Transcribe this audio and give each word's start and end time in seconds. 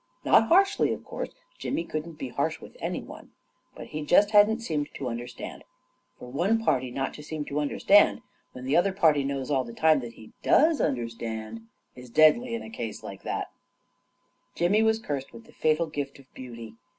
Not 0.25 0.47
harshly, 0.47 0.91
of 0.93 1.03
course; 1.03 1.29
Jimmy 1.59 1.83
couldn't 1.83 2.17
be 2.17 2.29
harsh 2.29 2.59
with 2.59 2.75
any 2.79 3.03
one; 3.03 3.33
but 3.75 3.85
he 3.89 4.01
just 4.03 4.31
hadn't 4.31 4.61
seemed 4.61 4.89
to 4.95 5.09
un 5.09 5.19
derstand. 5.19 5.61
For 6.17 6.27
one 6.27 6.63
party 6.65 6.89
not 6.89 7.13
to 7.13 7.21
seem 7.23 7.45
to 7.45 7.59
under 7.59 7.77
stand, 7.77 8.21
when 8.51 8.65
the 8.65 8.75
other 8.75 8.93
party 8.93 9.23
knows 9.23 9.51
all 9.51 9.63
the 9.63 9.73
time 9.73 9.99
that 9.99 10.13
he 10.13 10.31
does 10.41 10.81
understand, 10.81 11.67
is 11.95 12.09
deadly 12.09 12.55
in 12.55 12.63
a 12.63 12.69
case 12.71 13.03
like 13.03 13.21
that 13.21 13.33
1 13.33 13.37
H 13.43 13.45
A 13.45 13.49
KING 13.49 13.55
IN 13.59 14.47
BABYLON 14.47 14.53
Jimmy 14.79 14.83
was 14.87 14.97
cursed 14.97 15.33
with 15.33 15.43
the 15.45 15.53
fatal 15.53 15.85
gift 15.85 16.17
of 16.17 16.33
beauty. 16.33 16.73